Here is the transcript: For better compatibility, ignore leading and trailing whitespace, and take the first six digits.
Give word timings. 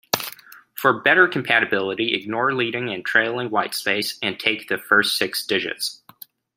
For 0.73 0.99
better 0.99 1.27
compatibility, 1.27 2.15
ignore 2.15 2.55
leading 2.55 2.89
and 2.89 3.05
trailing 3.05 3.49
whitespace, 3.49 4.17
and 4.23 4.39
take 4.39 4.67
the 4.67 4.79
first 4.79 5.15
six 5.15 5.45
digits. 5.45 6.01